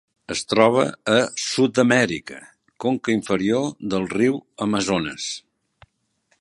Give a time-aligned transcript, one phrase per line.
[0.35, 2.39] Es troba a Sud-amèrica:
[2.85, 5.33] conca inferior del riu Amazones.